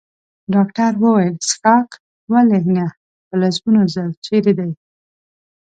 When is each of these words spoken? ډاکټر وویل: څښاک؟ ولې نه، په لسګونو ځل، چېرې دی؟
ډاکټر 0.53 0.91
وویل: 1.03 1.35
څښاک؟ 1.47 1.89
ولې 2.31 2.59
نه، 2.75 2.85
په 3.27 3.33
لسګونو 3.41 3.81
ځل، 3.93 4.09
چېرې 4.25 4.53
دی؟ 4.59 4.71